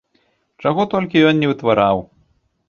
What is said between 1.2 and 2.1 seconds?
ён не вытвараў!